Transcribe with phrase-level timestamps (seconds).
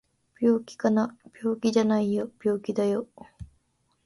[0.41, 1.15] 病気かな？
[1.43, 3.07] 病気じゃないよ病気だよ